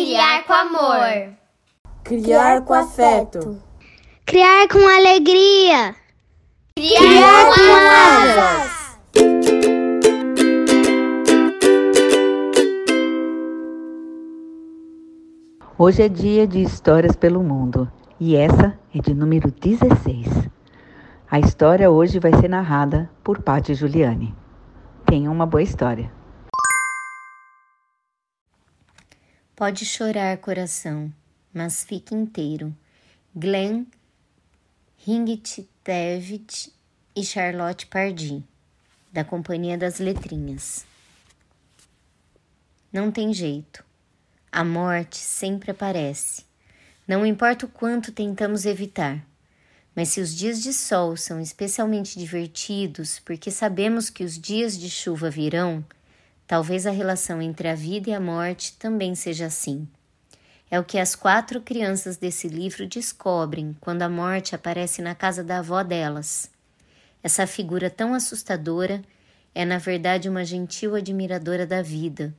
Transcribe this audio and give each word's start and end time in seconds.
criar 0.00 0.44
com 0.44 0.52
amor. 0.54 1.28
Criar 2.02 2.62
com 2.62 2.72
afeto. 2.72 3.60
Criar 4.24 4.66
com 4.68 4.78
alegria. 4.78 5.94
Criar, 6.74 7.00
criar 7.00 7.44
com 7.54 7.60
asas. 8.16 8.98
Hoje 15.76 16.02
é 16.02 16.08
dia 16.08 16.46
de 16.46 16.62
histórias 16.62 17.14
pelo 17.14 17.42
mundo 17.42 17.90
e 18.18 18.36
essa 18.36 18.78
é 18.94 19.00
de 19.00 19.12
número 19.12 19.50
16. 19.50 20.48
A 21.30 21.38
história 21.38 21.90
hoje 21.90 22.18
vai 22.18 22.34
ser 22.36 22.48
narrada 22.48 23.10
por 23.22 23.42
Paty 23.42 23.74
Juliane. 23.74 24.34
Tenha 25.04 25.30
uma 25.30 25.44
boa 25.44 25.62
história. 25.62 26.10
Pode 29.60 29.84
chorar, 29.84 30.38
coração, 30.38 31.12
mas 31.52 31.84
fique 31.84 32.14
inteiro. 32.14 32.74
Glenn 33.36 33.84
Ringit 35.06 35.68
e 37.14 37.22
Charlotte 37.22 37.86
Pardee, 37.86 38.42
da 39.12 39.22
Companhia 39.22 39.76
das 39.76 39.98
Letrinhas. 39.98 40.86
Não 42.90 43.10
tem 43.12 43.34
jeito. 43.34 43.84
A 44.50 44.64
morte 44.64 45.18
sempre 45.18 45.72
aparece. 45.72 46.46
Não 47.06 47.26
importa 47.26 47.66
o 47.66 47.68
quanto 47.68 48.12
tentamos 48.12 48.64
evitar. 48.64 49.22
Mas 49.94 50.08
se 50.08 50.22
os 50.22 50.34
dias 50.34 50.62
de 50.62 50.72
sol 50.72 51.18
são 51.18 51.38
especialmente 51.38 52.18
divertidos 52.18 53.18
porque 53.18 53.50
sabemos 53.50 54.08
que 54.08 54.24
os 54.24 54.38
dias 54.38 54.78
de 54.78 54.88
chuva 54.88 55.28
virão, 55.28 55.84
Talvez 56.50 56.84
a 56.84 56.90
relação 56.90 57.40
entre 57.40 57.68
a 57.68 57.76
vida 57.76 58.10
e 58.10 58.12
a 58.12 58.18
morte 58.18 58.72
também 58.76 59.14
seja 59.14 59.46
assim. 59.46 59.86
É 60.68 60.80
o 60.80 60.84
que 60.84 60.98
as 60.98 61.14
quatro 61.14 61.60
crianças 61.60 62.16
desse 62.16 62.48
livro 62.48 62.88
descobrem 62.88 63.76
quando 63.80 64.02
a 64.02 64.08
morte 64.08 64.52
aparece 64.52 65.00
na 65.00 65.14
casa 65.14 65.44
da 65.44 65.60
avó 65.60 65.84
delas. 65.84 66.50
Essa 67.22 67.46
figura 67.46 67.88
tão 67.88 68.14
assustadora 68.14 69.00
é, 69.54 69.64
na 69.64 69.78
verdade, 69.78 70.28
uma 70.28 70.44
gentil 70.44 70.96
admiradora 70.96 71.64
da 71.64 71.82
vida 71.82 72.34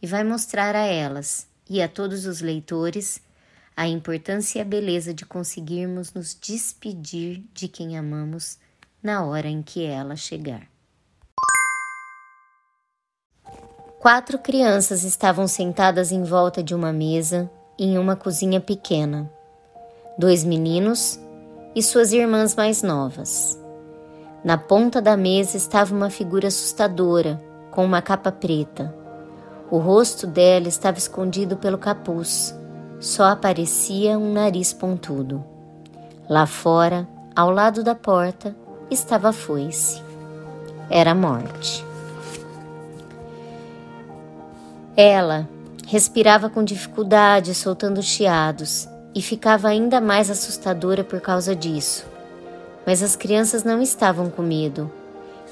e 0.00 0.06
vai 0.06 0.22
mostrar 0.22 0.76
a 0.76 0.86
elas 0.86 1.48
e 1.68 1.82
a 1.82 1.88
todos 1.88 2.24
os 2.24 2.40
leitores 2.40 3.20
a 3.76 3.88
importância 3.88 4.60
e 4.60 4.62
a 4.62 4.64
beleza 4.64 5.12
de 5.12 5.26
conseguirmos 5.26 6.12
nos 6.12 6.38
despedir 6.40 7.42
de 7.52 7.66
quem 7.66 7.98
amamos 7.98 8.58
na 9.02 9.24
hora 9.24 9.48
em 9.48 9.60
que 9.60 9.82
ela 9.82 10.14
chegar. 10.14 10.75
Quatro 13.98 14.38
crianças 14.38 15.04
estavam 15.04 15.48
sentadas 15.48 16.12
em 16.12 16.22
volta 16.22 16.62
de 16.62 16.74
uma 16.74 16.92
mesa 16.92 17.50
em 17.78 17.98
uma 17.98 18.14
cozinha 18.14 18.60
pequena. 18.60 19.30
Dois 20.18 20.44
meninos 20.44 21.18
e 21.74 21.82
suas 21.82 22.12
irmãs 22.12 22.54
mais 22.54 22.82
novas. 22.82 23.58
Na 24.44 24.58
ponta 24.58 25.00
da 25.00 25.16
mesa 25.16 25.56
estava 25.56 25.94
uma 25.94 26.10
figura 26.10 26.48
assustadora, 26.48 27.42
com 27.70 27.84
uma 27.84 28.02
capa 28.02 28.30
preta. 28.30 28.94
O 29.70 29.78
rosto 29.78 30.26
dela 30.26 30.68
estava 30.68 30.98
escondido 30.98 31.56
pelo 31.56 31.78
capuz, 31.78 32.54
só 33.00 33.24
aparecia 33.24 34.18
um 34.18 34.30
nariz 34.32 34.74
pontudo. 34.74 35.42
Lá 36.28 36.46
fora, 36.46 37.08
ao 37.34 37.50
lado 37.50 37.82
da 37.82 37.94
porta, 37.94 38.54
estava 38.90 39.30
a 39.30 39.32
foice. 39.32 40.02
Era 40.90 41.12
a 41.12 41.14
morte. 41.14 41.85
Ela 44.96 45.46
respirava 45.86 46.48
com 46.48 46.64
dificuldade, 46.64 47.54
soltando 47.54 48.02
chiados, 48.02 48.88
e 49.14 49.20
ficava 49.20 49.68
ainda 49.68 50.00
mais 50.00 50.30
assustadora 50.30 51.04
por 51.04 51.20
causa 51.20 51.54
disso. 51.54 52.06
Mas 52.86 53.02
as 53.02 53.14
crianças 53.14 53.62
não 53.62 53.82
estavam 53.82 54.30
com 54.30 54.40
medo, 54.40 54.90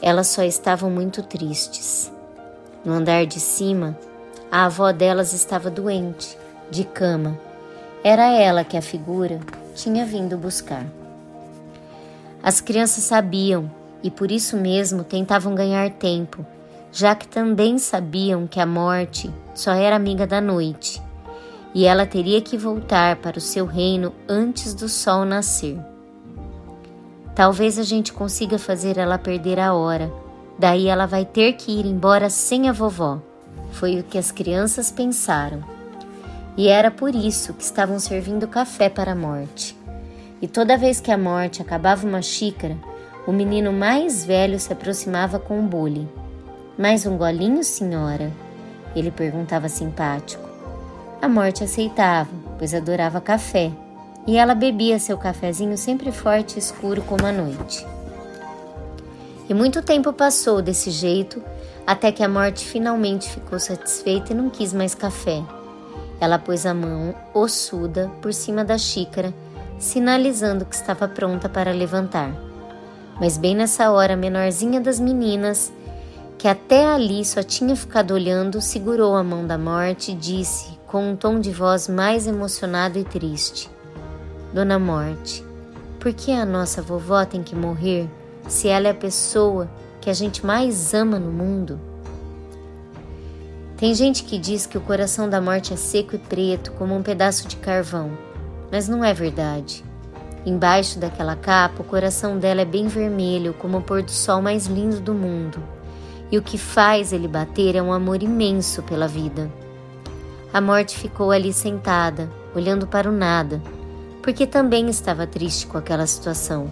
elas 0.01 0.29
só 0.29 0.43
estavam 0.43 0.91
muito 0.91 1.23
tristes. 1.23 2.11
No 2.83 2.95
andar 2.95 3.27
de 3.27 3.39
cima, 3.39 3.99
a 4.51 4.65
avó 4.65 4.91
delas 4.93 5.35
estava 5.35 5.71
doente, 5.71 6.39
de 6.71 6.85
cama. 6.85 7.39
Era 8.03 8.33
ela 8.33 8.65
que 8.65 8.79
a 8.79 8.83
figura 8.83 9.41
tinha 9.75 10.07
vindo 10.07 10.39
buscar. 10.39 10.87
As 12.43 12.63
crianças 12.63 13.05
sabiam 13.05 13.71
e 14.03 14.11
por 14.11 14.31
isso 14.31 14.57
mesmo 14.57 15.05
tentavam 15.05 15.55
ganhar 15.55 15.91
tempo 15.91 16.47
já 16.95 17.13
que 17.13 17.27
também 17.27 17.77
sabiam 17.77 18.47
que 18.47 18.61
a 18.61 18.65
morte 18.65 19.29
só 19.53 19.73
era 19.73 19.97
amiga 19.97 20.29
da 20.29 20.41
noite 20.41 21.03
e 21.75 21.87
ela 21.87 22.07
teria 22.07 22.41
que 22.41 22.57
voltar 22.57 23.17
para 23.17 23.37
o 23.37 23.41
seu 23.41 23.67
reino 23.67 24.15
antes 24.29 24.73
do 24.75 24.89
sol 24.89 25.25
nascer. 25.25 25.77
Talvez 27.35 27.81
a 27.81 27.83
gente 27.83 28.13
consiga 28.13 28.61
fazer 28.61 28.97
ela 28.97 29.19
perder 29.19 29.59
a 29.59 29.75
hora, 29.75 30.09
daí 30.57 30.87
ela 30.87 31.05
vai 31.05 31.25
ter 31.25 31.55
que 31.55 31.73
ir 31.73 31.85
embora 31.85 32.31
sem 32.31 32.69
a 32.69 32.73
vovó. 32.73 33.21
Foi 33.73 33.99
o 33.99 34.05
que 34.05 34.17
as 34.17 34.31
crianças 34.31 34.93
pensaram. 34.93 35.65
E 36.57 36.69
era 36.69 36.93
por 36.93 37.13
isso 37.13 37.55
que 37.55 37.65
estavam 37.65 37.99
servindo 37.99 38.47
café 38.47 38.89
para 38.89 39.11
a 39.11 39.17
morte. 39.17 39.77
E 40.41 40.47
toda 40.47 40.79
vez 40.79 41.01
que 41.01 41.11
a 41.11 41.19
morte 41.19 41.61
acabava 41.61 42.07
uma 42.07 42.23
xícara, 42.23 42.79
o 43.27 43.33
menino 43.33 43.73
mais 43.73 44.25
velho 44.25 44.61
se 44.61 44.73
aproximava 44.73 45.41
com 45.41 45.59
o 45.59 45.63
bule. 45.63 46.09
Mais 46.77 47.07
um 47.07 47.17
golinho, 47.17 47.63
senhora? 47.63 48.33
Ele 48.97 49.13
perguntava 49.13 49.69
simpático. 49.69 50.43
A 51.23 51.29
morte 51.29 51.63
aceitava, 51.63 52.31
pois 52.59 52.75
adorava 52.75 53.21
café, 53.21 53.71
e 54.27 54.37
ela 54.37 54.57
bebia 54.57 54.99
seu 54.99 55.17
cafezinho 55.17 55.79
sempre 55.79 56.11
forte 56.11 56.57
e 56.57 56.59
escuro 56.59 57.01
como 57.03 57.25
a 57.27 57.31
noite. 57.31 57.87
E 59.49 59.55
muito 59.55 59.83
tempo 59.83 60.13
passou 60.13 60.61
desse 60.61 60.91
jeito, 60.91 61.41
até 61.87 62.11
que 62.11 62.25
a 62.25 62.29
morte 62.29 62.67
finalmente 62.67 63.31
ficou 63.31 63.61
satisfeita 63.61 64.33
e 64.33 64.37
não 64.37 64.51
quis 64.51 64.73
mais 64.73 64.97
café. 64.97 65.45
Ela 66.21 66.41
pôs 66.41 66.67
a 66.67 66.75
mão 66.75 67.15
ossuda 67.33 68.11
por 68.21 68.35
cima 68.35 68.65
da 68.65 68.77
xícara, 68.77 69.33
sinalizando 69.79 70.65
que 70.65 70.75
estava 70.75 71.07
pronta 71.07 71.49
para 71.49 71.71
levantar. 71.71 72.35
Mas 73.21 73.39
bem 73.39 73.55
nessa 73.55 73.93
hora, 73.93 74.15
a 74.15 74.17
menorzinha 74.17 74.81
das 74.81 74.99
meninas 74.99 75.73
que 76.39 76.49
até 76.49 76.87
ali 76.87 77.25
só 77.25 77.43
tinha 77.43 77.75
ficado 77.75 78.13
olhando, 78.13 78.61
segurou 78.61 79.15
a 79.15 79.23
mão 79.23 79.47
da 79.47 79.57
morte 79.57 80.13
e 80.13 80.15
disse, 80.15 80.79
com 80.87 81.11
um 81.11 81.17
tom 81.17 81.41
de 81.41 81.51
voz 81.51 81.89
mais 81.89 82.27
emocionado 82.27 82.99
e 82.99 83.05
triste: 83.05 83.71
Dona 84.53 84.79
Morte, 84.79 85.45
por 85.99 86.13
que 86.13 86.33
a 86.33 86.45
nossa 86.45 86.83
vovó 86.83 87.25
tem 87.25 87.43
que 87.43 87.57
morrer 87.57 88.09
se 88.49 88.69
ela 88.69 88.89
é 88.89 88.91
a 88.91 88.95
pessoa 88.95 89.69
que 90.01 90.11
a 90.11 90.13
gente 90.13 90.45
mais 90.45 90.93
ama 90.93 91.19
no 91.19 91.33
mundo? 91.33 91.81
Tem 93.77 93.95
gente 93.95 94.23
que 94.23 94.39
diz 94.39 94.67
que 94.67 94.79
o 94.79 94.81
coração 94.81 95.29
da 95.29 95.41
morte 95.41 95.73
é 95.73 95.77
seco 95.77 96.15
e 96.15 96.19
preto 96.19 96.73
como 96.73 96.95
um 96.95 97.03
pedaço 97.03 97.49
de 97.49 97.57
carvão, 97.57 98.17
mas 98.71 98.89
não 98.89 99.05
é 99.05 99.13
verdade. 99.13 99.85
Embaixo 100.47 100.99
daquela 100.99 101.35
capa, 101.35 101.83
o 101.83 101.85
coração 101.85 102.39
dela 102.39 102.61
é 102.61 102.67
bem 102.67 102.87
vermelho, 102.87 103.55
como 103.55 103.79
o 103.79 103.83
pôr 103.83 104.03
do 104.03 104.11
sol 104.11 104.41
mais 104.41 104.67
lindo 104.67 105.01
do 105.01 105.15
mundo 105.15 105.74
e 106.31 106.39
o 106.39 106.43
que 106.43 106.59
faz 106.59 107.13
ele 107.13 107.29
bater 107.29 107.77
é 107.77 107.83
um 107.83 107.93
amor 107.93 108.23
imenso 108.23 108.83
pela 108.83 109.07
vida. 109.07 109.51
A 110.53 110.61
morte 110.61 110.97
ficou 110.97 111.31
ali 111.31 111.53
sentada, 111.53 112.31
olhando 112.55 112.87
para 112.87 113.09
o 113.09 113.13
nada, 113.13 113.61
porque 114.23 114.47
também 114.47 114.89
estava 114.89 115.27
triste 115.27 115.67
com 115.67 115.77
aquela 115.77 116.07
situação. 116.07 116.71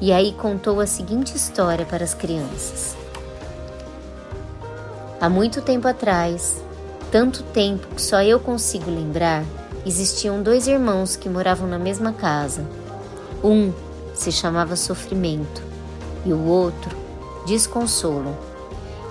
E 0.00 0.12
aí 0.12 0.32
contou 0.32 0.80
a 0.80 0.86
seguinte 0.86 1.36
história 1.36 1.84
para 1.84 2.04
as 2.04 2.14
crianças. 2.14 2.96
Há 5.20 5.28
muito 5.28 5.60
tempo 5.60 5.86
atrás, 5.86 6.62
tanto 7.10 7.42
tempo 7.42 7.86
que 7.94 8.00
só 8.00 8.22
eu 8.22 8.40
consigo 8.40 8.90
lembrar, 8.90 9.44
existiam 9.84 10.42
dois 10.42 10.66
irmãos 10.66 11.16
que 11.16 11.28
moravam 11.28 11.68
na 11.68 11.78
mesma 11.78 12.12
casa. 12.12 12.64
Um 13.44 13.72
se 14.14 14.32
chamava 14.32 14.76
Sofrimento 14.76 15.62
e 16.24 16.32
o 16.32 16.44
outro 16.46 16.96
Desconsolo 17.46 18.36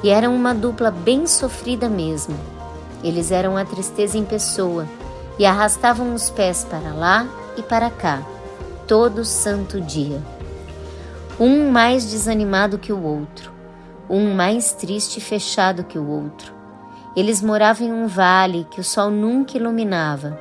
e 0.03 0.09
eram 0.09 0.35
uma 0.35 0.53
dupla 0.53 0.91
bem 0.91 1.27
sofrida 1.27 1.89
mesmo. 1.89 2.37
Eles 3.03 3.31
eram 3.31 3.57
a 3.57 3.65
tristeza 3.65 4.17
em 4.17 4.25
pessoa 4.25 4.87
e 5.37 5.45
arrastavam 5.45 6.13
os 6.13 6.29
pés 6.29 6.65
para 6.69 6.93
lá 6.93 7.27
e 7.57 7.63
para 7.63 7.89
cá, 7.89 8.21
todo 8.87 9.23
santo 9.23 9.79
dia. 9.79 10.21
Um 11.39 11.71
mais 11.71 12.09
desanimado 12.09 12.77
que 12.77 12.91
o 12.91 13.01
outro, 13.01 13.51
um 14.09 14.33
mais 14.33 14.73
triste 14.73 15.17
e 15.17 15.21
fechado 15.21 15.83
que 15.83 15.97
o 15.97 16.07
outro. 16.07 16.53
Eles 17.15 17.41
moravam 17.41 17.87
em 17.87 17.93
um 17.93 18.07
vale 18.07 18.67
que 18.69 18.79
o 18.79 18.83
sol 18.83 19.09
nunca 19.09 19.57
iluminava. 19.57 20.39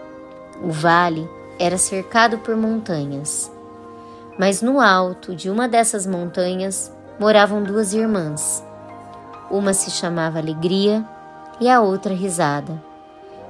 O 0.63 0.71
vale 0.71 1.29
era 1.59 1.79
cercado 1.79 2.39
por 2.39 2.57
montanhas. 2.57 3.51
Mas 4.39 4.61
no 4.63 4.81
alto 4.81 5.35
de 5.35 5.51
uma 5.51 5.69
dessas 5.69 6.07
montanhas 6.07 6.93
moravam 7.19 7.63
duas 7.63 7.95
irmãs 7.95 8.63
uma 9.51 9.73
se 9.73 9.91
chamava 9.91 10.39
Alegria 10.39 11.05
e 11.61 11.69
a 11.69 11.81
outra 11.81 12.15
Risada. 12.15 12.83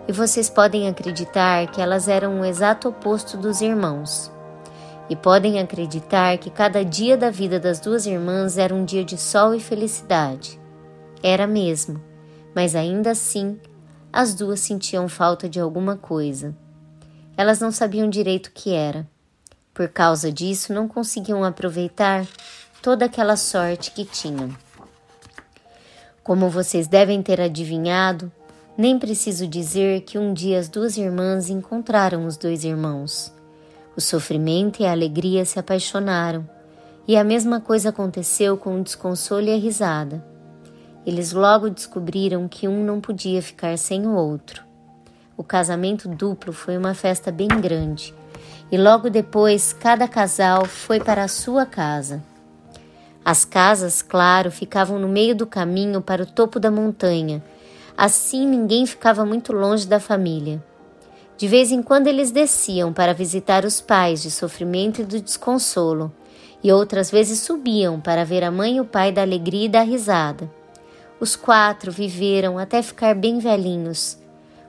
e 0.07 0.13
vocês 0.13 0.49
podem 0.49 0.89
acreditar 0.89 1.67
que 1.67 1.83
elas 1.83 2.09
eram 2.09 2.41
o 2.41 2.45
exato 2.45 2.89
oposto 2.89 3.37
dos 3.37 3.61
irmãos. 3.61 4.33
E 5.11 5.15
podem 5.15 5.61
acreditar 5.61 6.39
que 6.39 6.49
cada 6.49 6.83
dia 6.83 7.15
da 7.15 7.29
vida 7.29 7.61
das 7.61 7.79
duas 7.79 8.07
irmãs 8.07 8.57
era 8.57 8.75
um 8.75 8.87
dia 8.87 9.05
de 9.05 9.19
sol 9.19 9.55
e 9.55 9.61
felicidade. 9.61 10.59
Era 11.23 11.47
mesmo, 11.47 12.03
mas 12.55 12.75
ainda 12.75 13.11
assim 13.11 13.61
as 14.11 14.35
duas 14.35 14.61
sentiam 14.61 15.09
falta 15.09 15.47
de 15.47 15.61
alguma 15.61 15.97
coisa. 15.97 16.57
Elas 17.37 17.61
não 17.61 17.71
sabiam 17.71 18.09
direito 18.09 18.47
o 18.47 18.53
que 18.53 18.73
era. 18.73 19.07
Por 19.75 19.89
causa 19.89 20.33
disso, 20.33 20.73
não 20.73 20.89
conseguiam 20.89 21.45
aproveitar 21.45 22.27
toda 22.81 23.05
aquela 23.05 23.37
sorte 23.37 23.91
que 23.91 24.05
tinham. 24.05 24.49
Como 26.29 26.51
vocês 26.51 26.87
devem 26.87 27.23
ter 27.23 27.41
adivinhado, 27.41 28.31
nem 28.77 28.99
preciso 28.99 29.47
dizer 29.47 30.03
que 30.03 30.19
um 30.19 30.35
dia 30.35 30.59
as 30.59 30.69
duas 30.69 30.99
irmãs 30.99 31.49
encontraram 31.49 32.27
os 32.27 32.37
dois 32.37 32.65
irmãos. 32.65 33.33
O 33.97 34.01
sofrimento 34.03 34.83
e 34.83 34.85
a 34.85 34.93
alegria 34.93 35.47
se 35.47 35.59
apaixonaram, 35.59 36.47
e 37.07 37.17
a 37.17 37.25
mesma 37.25 37.63
coisa 37.63 37.89
aconteceu 37.89 38.59
com 38.59 38.79
o 38.79 38.83
desconsolo 38.83 39.47
e 39.47 39.55
a 39.55 39.57
risada. 39.57 40.23
Eles 41.07 41.33
logo 41.33 41.71
descobriram 41.71 42.47
que 42.47 42.69
um 42.69 42.85
não 42.85 43.01
podia 43.01 43.41
ficar 43.41 43.79
sem 43.79 44.07
o 44.07 44.15
outro. 44.15 44.63
O 45.35 45.43
casamento 45.43 46.11
duplo 46.11 46.53
foi 46.53 46.77
uma 46.77 46.93
festa 46.93 47.33
bem 47.33 47.49
grande, 47.49 48.15
e 48.71 48.77
logo 48.77 49.09
depois 49.09 49.73
cada 49.73 50.07
casal 50.07 50.67
foi 50.67 51.01
para 51.01 51.25
a 51.25 51.29
sua 51.29 51.65
casa. 51.65 52.23
As 53.31 53.45
casas, 53.45 54.01
claro, 54.01 54.51
ficavam 54.51 54.99
no 54.99 55.07
meio 55.07 55.37
do 55.37 55.47
caminho 55.47 56.01
para 56.01 56.23
o 56.23 56.27
topo 56.27 56.59
da 56.59 56.71
montanha, 56.71 57.45
assim 57.95 58.49
ninguém 58.49 58.87
ficava 58.87 59.23
muito 59.23 59.53
longe 59.53 59.87
da 59.87 60.01
família. 60.01 60.65
De 61.37 61.47
vez 61.47 61.71
em 61.71 61.83
quando 61.83 62.07
eles 62.07 62.31
desciam 62.31 62.91
para 62.91 63.13
visitar 63.13 63.67
os 63.67 63.83
pais 63.83 64.23
de 64.23 64.31
sofrimento 64.31 65.03
e 65.03 65.05
do 65.05 65.21
desconsolo, 65.21 66.11
e 66.65 66.73
outras 66.73 67.11
vezes 67.11 67.41
subiam 67.41 68.01
para 68.01 68.25
ver 68.25 68.43
a 68.43 68.51
mãe 68.51 68.79
e 68.79 68.81
o 68.81 68.87
pai 68.87 69.13
da 69.13 69.21
alegria 69.21 69.67
e 69.67 69.69
da 69.69 69.83
risada. 69.83 70.51
Os 71.21 71.37
quatro 71.37 71.93
viveram 71.93 72.59
até 72.59 72.81
ficar 72.81 73.15
bem 73.15 73.41
velhinhos. 73.41 74.17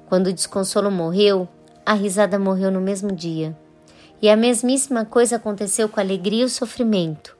Quando 0.10 0.28
o 0.28 0.34
desconsolo 0.34 0.92
morreu, 0.92 1.48
a 1.86 1.94
risada 1.94 2.38
morreu 2.38 2.70
no 2.70 2.82
mesmo 2.82 3.14
dia. 3.14 3.58
E 4.22 4.30
a 4.30 4.36
mesmíssima 4.36 5.06
coisa 5.06 5.38
aconteceu 5.38 5.88
com 5.88 6.02
a 6.02 6.04
alegria 6.04 6.42
e 6.42 6.46
o 6.46 6.50
sofrimento. 6.50 7.39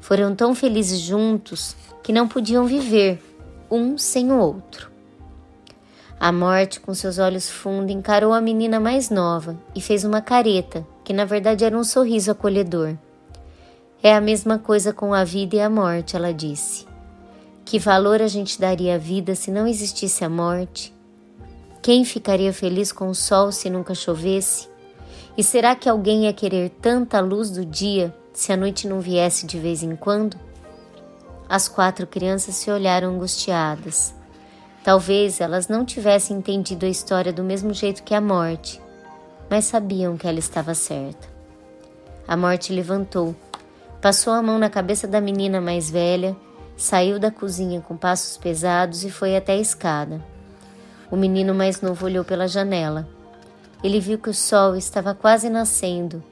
Foram 0.00 0.34
tão 0.34 0.54
felizes 0.54 1.00
juntos 1.00 1.76
que 2.02 2.12
não 2.12 2.28
podiam 2.28 2.66
viver 2.66 3.22
um 3.70 3.98
sem 3.98 4.32
o 4.32 4.38
outro. 4.38 4.90
A 6.20 6.32
morte, 6.32 6.80
com 6.80 6.92
seus 6.94 7.18
olhos 7.18 7.48
fundos, 7.48 7.94
encarou 7.94 8.32
a 8.32 8.40
menina 8.40 8.80
mais 8.80 9.08
nova 9.08 9.56
e 9.74 9.80
fez 9.80 10.04
uma 10.04 10.20
careta, 10.20 10.84
que 11.04 11.12
na 11.12 11.24
verdade 11.24 11.64
era 11.64 11.78
um 11.78 11.84
sorriso 11.84 12.30
acolhedor. 12.30 12.96
É 14.02 14.14
a 14.14 14.20
mesma 14.20 14.58
coisa 14.58 14.92
com 14.92 15.14
a 15.14 15.22
vida 15.22 15.56
e 15.56 15.60
a 15.60 15.70
morte, 15.70 16.16
ela 16.16 16.32
disse. 16.32 16.86
Que 17.64 17.78
valor 17.78 18.22
a 18.22 18.26
gente 18.26 18.60
daria 18.60 18.94
à 18.94 18.98
vida 18.98 19.34
se 19.34 19.50
não 19.50 19.66
existisse 19.66 20.24
a 20.24 20.28
morte? 20.28 20.94
Quem 21.82 22.04
ficaria 22.04 22.52
feliz 22.52 22.90
com 22.90 23.08
o 23.08 23.14
sol 23.14 23.52
se 23.52 23.70
nunca 23.70 23.94
chovesse? 23.94 24.68
E 25.36 25.44
será 25.44 25.76
que 25.76 25.88
alguém 25.88 26.24
ia 26.24 26.32
querer 26.32 26.70
tanta 26.80 27.20
luz 27.20 27.50
do 27.50 27.64
dia 27.64 28.12
se 28.38 28.52
a 28.52 28.56
noite 28.56 28.86
não 28.86 29.00
viesse 29.00 29.46
de 29.46 29.58
vez 29.58 29.82
em 29.82 29.96
quando? 29.96 30.38
As 31.48 31.66
quatro 31.66 32.06
crianças 32.06 32.54
se 32.54 32.70
olharam 32.70 33.12
angustiadas. 33.12 34.14
Talvez 34.84 35.40
elas 35.40 35.66
não 35.66 35.84
tivessem 35.84 36.36
entendido 36.36 36.86
a 36.86 36.88
história 36.88 37.32
do 37.32 37.42
mesmo 37.42 37.74
jeito 37.74 38.04
que 38.04 38.14
a 38.14 38.20
morte, 38.20 38.80
mas 39.50 39.64
sabiam 39.64 40.16
que 40.16 40.28
ela 40.28 40.38
estava 40.38 40.72
certa. 40.72 41.26
A 42.28 42.36
morte 42.36 42.72
levantou, 42.72 43.34
passou 44.00 44.32
a 44.32 44.40
mão 44.40 44.56
na 44.56 44.70
cabeça 44.70 45.08
da 45.08 45.20
menina 45.20 45.60
mais 45.60 45.90
velha, 45.90 46.36
saiu 46.76 47.18
da 47.18 47.32
cozinha 47.32 47.80
com 47.80 47.96
passos 47.96 48.36
pesados 48.36 49.02
e 49.02 49.10
foi 49.10 49.36
até 49.36 49.54
a 49.54 49.60
escada. 49.60 50.24
O 51.10 51.16
menino 51.16 51.52
mais 51.56 51.80
novo 51.80 52.06
olhou 52.06 52.24
pela 52.24 52.46
janela. 52.46 53.08
Ele 53.82 53.98
viu 53.98 54.16
que 54.16 54.30
o 54.30 54.34
sol 54.34 54.76
estava 54.76 55.12
quase 55.12 55.50
nascendo 55.50 56.22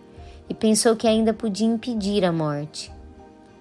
e 0.48 0.54
pensou 0.54 0.96
que 0.96 1.06
ainda 1.06 1.34
podia 1.34 1.66
impedir 1.66 2.24
a 2.24 2.32
morte. 2.32 2.92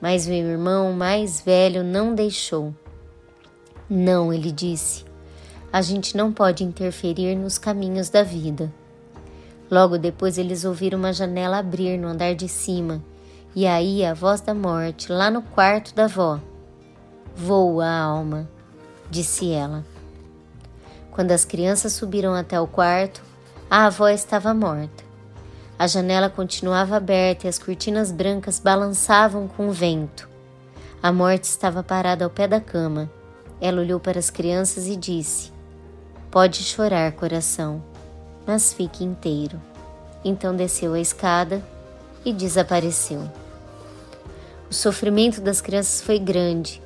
Mas 0.02 0.28
meu 0.28 0.46
irmão 0.46 0.94
mais 0.94 1.42
velho 1.42 1.84
não 1.84 2.14
deixou. 2.14 2.74
Não, 3.90 4.34
ele 4.34 4.52
disse. 4.52 5.06
A 5.72 5.82
gente 5.82 6.16
não 6.16 6.32
pode 6.32 6.64
interferir 6.64 7.36
nos 7.36 7.58
caminhos 7.58 8.10
da 8.10 8.24
vida. 8.24 8.72
Logo 9.70 9.98
depois 9.98 10.38
eles 10.38 10.64
ouviram 10.64 11.00
uma 11.00 11.12
janela 11.12 11.58
abrir 11.58 11.98
no 11.98 12.08
andar 12.08 12.36
de 12.36 12.48
cima, 12.48 13.04
e 13.56 13.66
aí 13.66 14.06
a 14.06 14.14
voz 14.14 14.42
da 14.42 14.54
morte 14.54 15.12
lá 15.12 15.32
no 15.32 15.42
quarto 15.42 15.94
da 15.96 16.06
avó. 16.06 16.40
Voa, 17.36 17.90
alma, 17.90 18.48
disse 19.10 19.52
ela. 19.52 19.84
Quando 21.12 21.32
as 21.32 21.44
crianças 21.44 21.94
subiram 21.94 22.34
até 22.34 22.60
o 22.60 22.68
quarto, 22.68 23.22
a 23.70 23.86
avó 23.86 24.08
estava 24.08 24.54
morta. 24.54 25.04
A 25.78 25.88
janela 25.88 26.30
continuava 26.30 26.96
aberta 26.96 27.46
e 27.46 27.50
as 27.50 27.60
cortinas 27.60 28.12
brancas 28.12 28.60
balançavam 28.60 29.48
com 29.48 29.68
o 29.68 29.74
vento. 29.74 30.30
A 31.04 31.12
morte 31.12 31.44
estava 31.44 31.84
parada 31.84 32.24
ao 32.24 32.30
pé 32.30 32.48
da 32.48 32.62
cama 32.62 33.10
ela 33.60 33.82
olhou 33.82 34.00
para 34.00 34.20
as 34.20 34.30
crianças 34.30 34.88
e 34.88 34.96
disse: 34.96 35.52
Pode 36.30 36.64
chorar, 36.64 37.12
coração, 37.14 37.82
mas 38.46 38.74
fique 38.74 39.04
inteiro. 39.04 39.62
Então 40.24 40.56
desceu 40.56 40.94
a 40.94 41.00
escada 41.00 41.64
e 42.24 42.34
desapareceu. 42.34 43.30
O 44.70 44.74
sofrimento 44.74 45.40
das 45.40 45.62
crianças 45.62 46.02
foi 46.02 46.18
grande, 46.20 46.82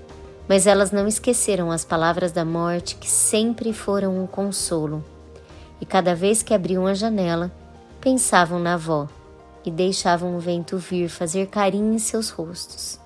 mas 0.48 0.68
elas 0.68 0.92
não 0.92 1.08
esqueceram 1.08 1.72
as 1.72 1.86
palavras 1.86 2.32
da 2.32 2.44
morte 2.44 2.96
que 2.96 3.10
sempre 3.10 3.74
foram 3.74 4.22
um 4.22 4.28
consolo. 4.28 5.04
E 5.82 5.86
cada 5.86 6.14
vez 6.14 6.44
que 6.44 6.54
abriam 6.54 6.86
a 6.86 6.94
janela, 6.94 7.50
pensavam 8.02 8.60
na 8.60 8.76
avó 8.76 9.08
e 9.66 9.72
deixavam 9.72 10.36
o 10.36 10.40
vento 10.40 10.78
vir 10.78 11.10
fazer 11.10 11.48
carinho 11.48 11.94
em 11.94 12.00
seus 12.00 12.30
rostos, 12.30 13.00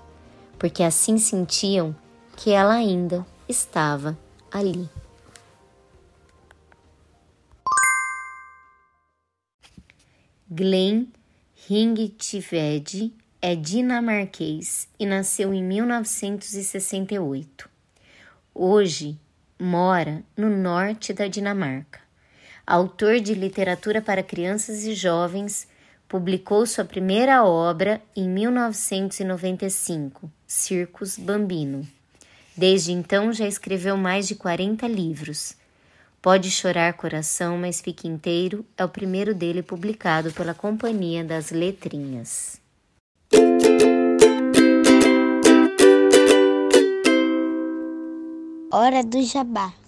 porque 0.60 0.84
assim 0.84 1.18
sentiam 1.18 1.96
que 2.36 2.52
ela 2.52 2.74
ainda 2.74 3.26
estava 3.48 4.18
ali. 4.52 4.90
Glenn 10.50 11.08
Ringtved 11.68 13.14
é 13.42 13.56
dinamarquês 13.56 14.88
e 15.00 15.06
nasceu 15.06 15.54
em 15.54 15.64
1968. 15.64 17.70
Hoje 18.54 19.18
mora 19.60 20.24
no 20.38 20.50
norte 20.50 21.12
da 21.12 21.28
Dinamarca. 21.28 22.03
Autor 22.66 23.20
de 23.20 23.34
literatura 23.34 24.02
para 24.02 24.24
crianças 24.24 24.86
e 24.86 24.96
jovens, 24.96 25.68
publicou 26.08 26.66
sua 26.66 26.86
primeira 26.86 27.44
obra 27.44 28.02
em 28.16 28.30
1995, 28.30 30.32
Circus 30.48 31.18
Bambino. 31.18 31.86
Desde 32.56 32.94
então 32.94 33.34
já 33.34 33.46
escreveu 33.46 33.98
mais 33.98 34.28
de 34.28 34.36
40 34.36 34.88
livros. 34.88 35.58
Pode 36.22 36.50
Chorar 36.50 36.94
Coração, 36.94 37.58
mas 37.58 37.82
Fique 37.82 38.08
Inteiro 38.08 38.66
é 38.78 38.86
o 38.86 38.90
primeiro 38.90 39.36
dele 39.36 39.62
publicado 39.62 40.32
pela 40.32 40.54
Companhia 40.54 41.22
das 41.22 41.52
Letrinhas. 41.52 42.62
Hora 48.72 49.04
do 49.04 49.22
Jabá. 49.22 49.83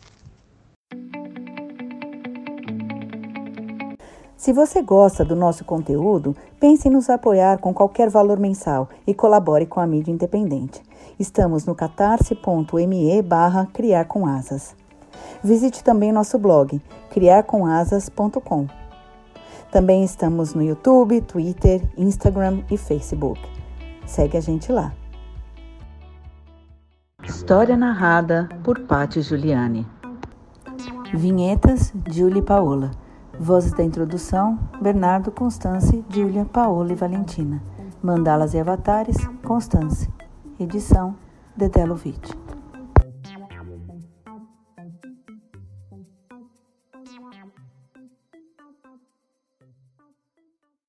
Se 4.46 4.54
você 4.54 4.84
gosta 4.84 5.26
do 5.26 5.36
nosso 5.36 5.66
conteúdo, 5.66 6.36
pense 6.60 6.88
em 6.88 6.92
nos 6.92 7.10
apoiar 7.10 7.58
com 7.58 7.74
qualquer 7.74 8.12
valor 8.12 8.38
mensal 8.38 8.88
e 9.08 9.12
colabore 9.12 9.66
com 9.66 9.80
a 9.80 9.88
mídia 9.88 10.12
independente. 10.12 10.84
Estamos 11.20 11.66
no 11.66 11.74
catarse.me 11.74 13.22
barra 13.24 13.66
criar 13.74 14.06
com 14.06 14.28
asas. 14.28 14.76
Visite 15.44 15.84
também 15.84 16.12
nosso 16.12 16.38
blog, 16.38 16.80
criarcomasas.com. 17.10 18.68
Também 19.72 20.04
estamos 20.04 20.54
no 20.54 20.62
YouTube, 20.62 21.22
Twitter, 21.22 21.82
Instagram 21.98 22.60
e 22.70 22.78
Facebook. 22.78 23.42
Segue 24.06 24.38
a 24.38 24.42
gente 24.42 24.72
lá. 24.72 24.94
História 27.24 27.76
narrada 27.76 28.48
por 28.64 28.82
Patti 28.82 29.24
Giuliani. 29.24 29.88
Vinhetas, 31.16 31.92
Julie 32.12 32.44
Paola. 32.44 33.05
Vozes 33.40 33.74
da 33.74 33.84
introdução, 33.84 34.58
Bernardo 34.82 35.32
Constance, 35.32 36.04
Júlia, 36.10 36.46
Paola 36.46 36.94
e 36.94 36.96
Valentina. 36.96 37.62
Mandalas 38.02 38.54
e 38.54 38.60
avatares, 38.60 39.18
Constance. 39.44 40.10
Edição 40.60 41.16
Dedelovitch. 41.56 42.45